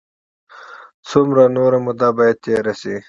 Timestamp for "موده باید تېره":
1.85-2.73